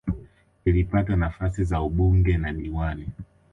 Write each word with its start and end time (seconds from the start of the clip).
kilipata 0.63 1.15
nafasi 1.15 1.63
za 1.63 1.81
ubunge 1.81 2.37
na 2.37 2.49
udiwani 2.51 3.07